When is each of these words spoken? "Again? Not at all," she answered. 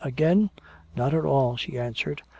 "Again? 0.03 0.49
Not 0.95 1.13
at 1.13 1.25
all," 1.25 1.57
she 1.57 1.77
answered. 1.77 2.23